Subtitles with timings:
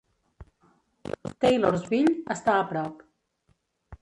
[1.45, 3.05] Taylorsville està a prop.